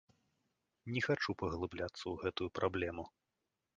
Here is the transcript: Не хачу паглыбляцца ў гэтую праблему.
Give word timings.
Не 0.95 1.01
хачу 1.07 1.35
паглыбляцца 1.41 2.01
ў 2.07 2.15
гэтую 2.25 2.49
праблему. 2.61 3.03